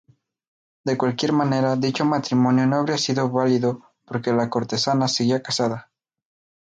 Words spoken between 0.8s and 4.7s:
De cualquier manera, dicho matrimonio no habría sido válido porque la